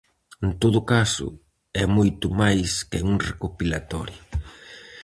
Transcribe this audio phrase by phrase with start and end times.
[0.45, 1.27] En todo caso,
[1.83, 4.21] é moito máis que un recopilatorio.